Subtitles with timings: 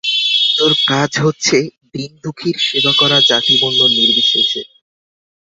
[0.57, 1.57] তোর কাজ হচ্ছে
[1.93, 4.61] দীনদুঃখীর সেবা করা জাতিবর্ণ নির্বিশেষে।